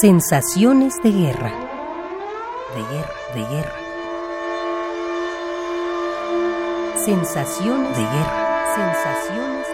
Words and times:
Sensaciones 0.00 1.02
de 1.02 1.10
guerra. 1.10 1.50
De 2.72 2.82
guerra, 2.94 3.14
de 3.34 3.40
guerra. 3.52 3.78
Sensaciones 6.94 7.96
de 7.96 8.04
guerra. 8.04 8.66
Sensaciones. 8.76 9.66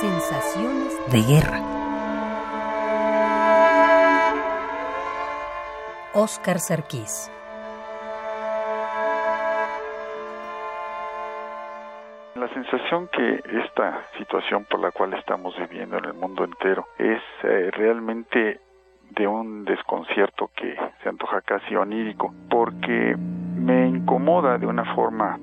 Sensaciones 0.00 1.12
de 1.12 1.20
guerra. 1.20 1.60
Oscar 6.14 6.58
Sarkis. 6.58 7.30
La 12.36 12.48
sensación 12.54 13.08
que 13.08 13.42
esta 13.66 14.02
situación 14.16 14.64
por 14.64 14.80
la 14.80 14.92
cual 14.92 15.12
estamos 15.12 15.54
viviendo 15.58 15.98
en 15.98 16.06
el 16.06 16.14
mundo 16.14 16.42
entero 16.44 16.86
es 16.96 17.20
eh, 17.42 17.70
realmente 17.72 18.62
de 19.10 19.26
un 19.26 19.64
desconcierto 19.64 20.50
que 20.56 20.76
se 21.02 21.08
antoja 21.08 21.40
casi 21.40 21.74
onírico, 21.74 22.32
porque 22.50 23.16
me 23.56 23.88
incomoda 23.88 24.58
de 24.58 24.66
una 24.66 24.94
forma 24.94 25.38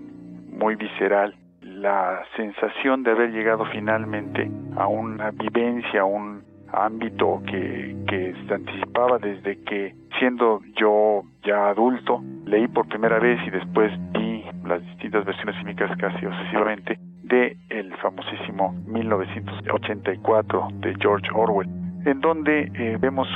muy 0.49 0.75
visceral 0.75 1.35
la 1.61 2.23
sensación 2.37 3.03
de 3.03 3.11
haber 3.11 3.31
llegado 3.31 3.65
finalmente 3.65 4.49
a 4.77 4.87
una 4.87 5.31
vivencia, 5.31 6.01
a 6.01 6.05
un 6.05 6.43
ámbito 6.71 7.41
que, 7.45 7.95
que 8.07 8.33
se 8.47 8.53
anticipaba 8.53 9.17
desde 9.17 9.61
que 9.63 9.95
siendo 10.19 10.61
yo 10.75 11.23
ya 11.43 11.69
adulto 11.69 12.21
leí 12.45 12.67
por 12.67 12.87
primera 12.87 13.19
vez 13.19 13.39
y 13.45 13.49
después 13.49 13.91
vi 14.11 14.43
las 14.65 14.81
distintas 14.85 15.25
versiones 15.25 15.55
fílmicas 15.57 15.95
casi 15.97 16.25
obsesivamente 16.25 16.97
de 17.23 17.57
el 17.69 17.95
famosísimo 17.97 18.73
1984 18.87 20.67
de 20.75 20.95
George 20.99 21.27
Orwell, 21.33 21.67
en 22.05 22.21
donde 22.21 22.71
eh, 22.73 22.97
vemos 22.99 23.27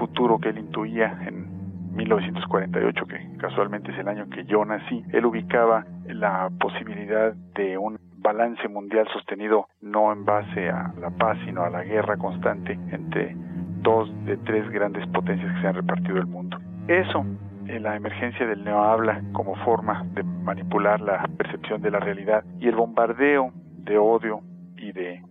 futuro 0.00 0.38
que 0.38 0.48
él 0.48 0.58
intuía 0.58 1.16
en 1.26 1.94
1948, 1.94 3.06
que 3.06 3.36
casualmente 3.36 3.92
es 3.92 3.98
el 3.98 4.08
año 4.08 4.28
que 4.30 4.44
yo 4.46 4.64
nací, 4.64 5.04
él 5.12 5.26
ubicaba 5.26 5.84
la 6.06 6.48
posibilidad 6.58 7.34
de 7.54 7.76
un 7.76 7.98
balance 8.16 8.66
mundial 8.68 9.06
sostenido 9.12 9.66
no 9.82 10.10
en 10.12 10.24
base 10.24 10.70
a 10.70 10.92
la 10.98 11.10
paz, 11.10 11.36
sino 11.44 11.62
a 11.62 11.70
la 11.70 11.84
guerra 11.84 12.16
constante 12.16 12.78
entre 12.90 13.36
dos 13.82 14.10
de 14.24 14.38
tres 14.38 14.70
grandes 14.70 15.06
potencias 15.08 15.54
que 15.54 15.60
se 15.60 15.68
han 15.68 15.74
repartido 15.74 16.16
el 16.16 16.26
mundo. 16.26 16.58
Eso, 16.88 17.24
en 17.66 17.82
la 17.82 17.96
emergencia 17.96 18.46
del 18.46 18.64
neohabla 18.64 19.22
como 19.32 19.54
forma 19.56 20.06
de 20.14 20.22
manipular 20.22 21.00
la 21.00 21.28
percepción 21.36 21.82
de 21.82 21.90
la 21.90 22.00
realidad 22.00 22.42
y 22.58 22.68
el 22.68 22.74
bombardeo 22.74 23.52
de 23.84 23.98
odio 23.98 24.40
y 24.76 24.92
de 24.92 25.22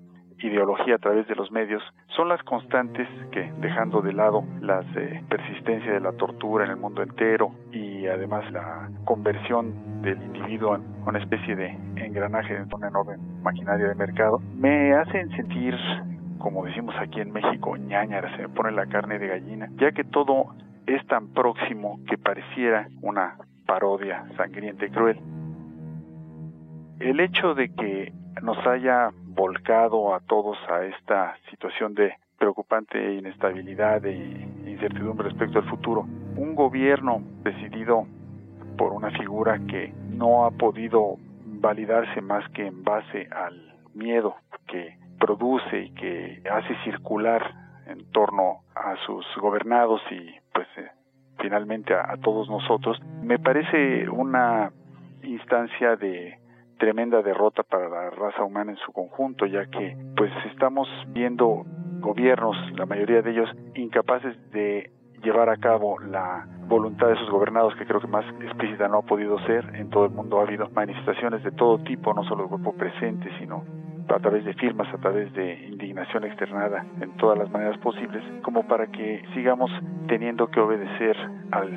ideología 0.42 0.96
a 0.96 0.98
través 0.98 1.28
de 1.28 1.36
los 1.36 1.52
medios 1.52 1.82
son 2.16 2.30
las 2.30 2.42
constantes 2.44 3.08
que, 3.32 3.52
dejando 3.60 4.02
de 4.02 4.14
lado 4.14 4.44
las 4.62 4.86
eh, 4.96 5.24
persistencia 5.30 5.94
de 5.94 6.00
la 6.00 6.14
tortura 6.14 6.66
en 6.66 6.72
el 6.72 6.78
mundo 6.78 7.04
entero 7.04 7.52
y 7.72 8.08
además 8.08 8.50
la 8.52 8.90
conversión 9.06 10.02
del 10.02 10.22
individuo 10.22 10.76
en 10.76 10.84
una 11.06 11.20
especie 11.20 11.56
de 11.56 11.78
engranaje 11.96 12.54
de 12.54 12.76
una 12.76 12.88
enorme 12.88 13.18
maquinaria 13.42 13.88
de 13.88 13.96
mercado, 13.96 14.40
me 14.56 14.94
hacen 14.94 15.30
sentir, 15.32 15.76
como 16.38 16.66
decimos 16.66 16.96
aquí 17.00 17.22
en 17.22 17.32
México, 17.32 17.76
ñañara, 17.78 18.36
se 18.36 18.44
me 18.44 18.50
pone 18.50 18.72
la 18.72 18.86
carne 18.88 19.20
de 19.20 19.28
gallina, 19.28 19.70
ya 19.78 19.92
que 19.92 20.04
todo 20.04 20.56
es 20.88 21.06
tan 21.08 21.28
próximo 21.34 22.00
que 22.08 22.18
pareciera 22.18 22.88
una 23.02 23.36
parodia 23.66 24.26
sangrienta 24.36 24.86
y 24.86 24.90
cruel. 24.90 25.20
El 27.10 27.22
hecho 27.22 27.56
de 27.56 27.74
que 27.74 28.14
nos 28.44 28.60
haya 28.68 29.10
volcado 29.26 30.14
a 30.14 30.20
todos 30.20 30.60
a 30.70 30.86
esta 30.86 31.36
situación 31.50 31.96
de 31.96 32.14
preocupante 32.38 33.16
inestabilidad 33.16 34.06
e 34.06 34.48
incertidumbre 34.68 35.30
respecto 35.30 35.58
al 35.58 35.68
futuro. 35.68 36.06
Un 36.36 36.54
gobierno 36.54 37.24
decidido 37.42 38.06
por 38.78 38.94
una 38.94 39.10
figura 39.10 39.58
que 39.68 39.92
no 40.12 40.46
ha 40.46 40.52
podido 40.52 41.16
validarse 41.46 42.22
más 42.22 42.48
que 42.52 42.68
en 42.68 42.84
base 42.84 43.28
al 43.32 43.74
miedo 43.96 44.36
que 44.68 45.00
produce 45.20 45.86
y 45.86 45.90
que 45.96 46.44
hace 46.48 46.76
circular 46.84 47.42
en 47.88 48.06
torno 48.12 48.60
a 48.76 48.96
sus 49.08 49.26
gobernados 49.42 50.00
y 50.12 50.30
pues 50.54 50.68
eh, 50.78 50.92
finalmente 51.40 51.96
a 51.96 52.18
todos 52.22 52.48
nosotros, 52.52 53.02
me 53.24 53.40
parece 53.40 54.08
una 54.08 54.72
instancia 55.24 55.96
de 55.96 56.38
tremenda 56.80 57.22
derrota 57.22 57.62
para 57.62 57.88
la 57.88 58.10
raza 58.10 58.44
humana 58.44 58.72
en 58.72 58.78
su 58.78 58.92
conjunto, 58.92 59.46
ya 59.46 59.66
que 59.68 59.96
pues 60.16 60.32
estamos 60.52 60.88
viendo 61.10 61.66
gobiernos, 62.00 62.56
la 62.78 62.86
mayoría 62.86 63.22
de 63.22 63.32
ellos 63.32 63.50
incapaces 63.76 64.36
de 64.52 64.92
llevar 65.22 65.50
a 65.50 65.58
cabo 65.58 66.00
la 66.00 66.48
voluntad 66.68 67.08
de 67.08 67.16
sus 67.18 67.30
gobernados, 67.30 67.76
que 67.76 67.86
creo 67.86 68.00
que 68.00 68.08
más 68.08 68.26
explícita 68.42 68.88
no 68.88 69.00
ha 69.00 69.02
podido 69.02 69.38
ser. 69.46 69.76
En 69.76 69.90
todo 69.90 70.06
el 70.06 70.12
mundo 70.12 70.40
ha 70.40 70.44
habido 70.44 70.70
manifestaciones 70.70 71.44
de 71.44 71.52
todo 71.52 71.80
tipo, 71.80 72.14
no 72.14 72.24
solo 72.24 72.44
el 72.44 72.50
grupo 72.50 72.74
presente, 72.74 73.30
sino 73.38 73.64
a 74.08 74.20
través 74.20 74.44
de 74.46 74.54
firmas, 74.54 74.92
a 74.94 74.98
través 74.98 75.32
de 75.34 75.68
indignación 75.68 76.24
externada 76.24 76.84
en 77.02 77.16
todas 77.18 77.38
las 77.38 77.52
maneras 77.52 77.78
posibles, 77.80 78.24
como 78.42 78.68
para 78.68 78.88
que 78.88 79.22
sigamos 79.34 79.70
teniendo 80.08 80.48
que 80.48 80.60
obedecer 80.60 81.16
al 81.52 81.70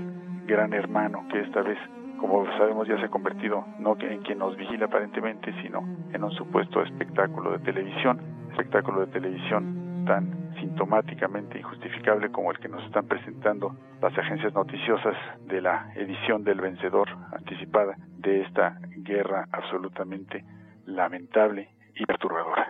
gran 0.46 0.72
hermano 0.72 1.26
que 1.30 1.41
esta 1.41 1.62
vez 1.62 1.78
como 2.22 2.47
sabemos 2.56 2.87
ya 2.87 2.97
se 2.99 3.06
ha 3.06 3.09
convertido 3.09 3.65
no 3.81 3.97
en 3.99 4.22
quien 4.22 4.38
nos 4.38 4.56
vigila 4.56 4.87
aparentemente, 4.87 5.53
sino 5.60 5.81
en 6.12 6.22
un 6.22 6.31
supuesto 6.31 6.81
espectáculo 6.81 7.50
de 7.50 7.59
televisión, 7.59 8.21
espectáculo 8.53 9.00
de 9.00 9.06
televisión 9.09 10.05
tan 10.06 10.55
sintomáticamente 10.60 11.59
injustificable 11.59 12.31
como 12.31 12.53
el 12.53 12.60
que 12.60 12.69
nos 12.69 12.84
están 12.84 13.09
presentando 13.09 13.75
las 14.00 14.16
agencias 14.16 14.55
noticiosas 14.55 15.16
de 15.49 15.60
la 15.60 15.93
edición 15.97 16.44
del 16.44 16.60
vencedor 16.60 17.09
anticipada 17.33 17.97
de 18.19 18.43
esta 18.43 18.78
guerra 18.99 19.49
absolutamente 19.50 20.44
lamentable 20.87 21.71
y 21.97 22.06
perturbadora. 22.06 22.61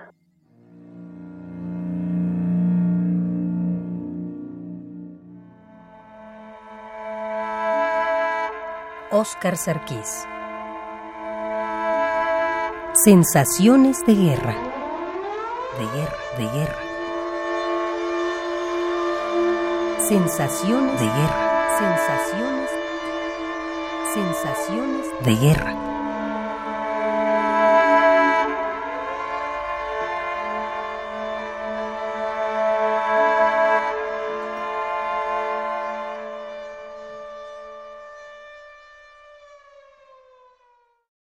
Oscar 9.15 9.59
Sarkis. 9.59 10.27
Sensaciones 13.05 13.99
de 14.06 14.15
guerra. 14.15 14.55
De 15.78 15.84
guerra, 15.99 16.17
de 16.39 16.45
guerra. 16.45 16.78
Sensaciones 20.09 20.99
de 20.99 21.05
guerra. 21.05 21.78
Sensaciones. 21.78 22.71
Sensaciones 24.15 25.06
de 25.27 25.34
guerra. 25.37 26.02